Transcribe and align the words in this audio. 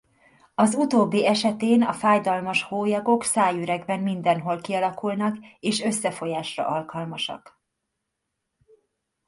Az 0.55 0.75
utóbbi 0.75 1.27
esetén 1.27 1.81
a 1.81 1.93
fájdalmas 1.93 2.63
hólyagok 2.63 3.23
szájüregben 3.23 3.99
mindenhol 3.99 4.61
kialakulnak 4.61 5.37
és 5.59 5.81
összefolyásra 5.81 6.67
alkalmasak. 6.67 7.61